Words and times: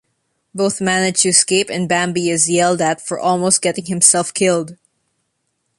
Both 0.55 0.81
manage 0.81 1.19
to 1.21 1.29
escape 1.29 1.69
and 1.69 1.87
Bambi 1.87 2.31
is 2.31 2.49
yelled 2.49 2.81
at 2.81 3.05
for 3.05 3.19
almost 3.19 3.61
getting 3.61 3.85
himself 3.85 4.33
killed. 4.33 4.75